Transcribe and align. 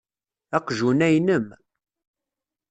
Aqjun-a 0.57 1.07
inem. 1.17 1.47